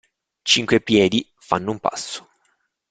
Cinque 0.45 0.79
piedi 0.81 1.31
fanno 1.37 1.69
un 1.69 1.79
passo. 1.79 2.27